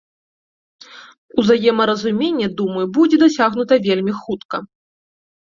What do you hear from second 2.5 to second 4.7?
думаю, будзе дасягнута вельмі хутка.